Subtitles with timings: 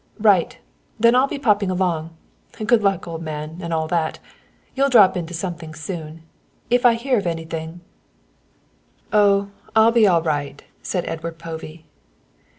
[0.17, 0.57] "Right,
[0.99, 2.17] then I'll be popping along
[2.57, 4.17] good luck, old man, and all that.
[4.73, 6.23] You'll drop into something soon.
[6.71, 7.81] If I hear of anything"
[9.13, 11.85] "Oh, I'll be all right," said Edward Povey.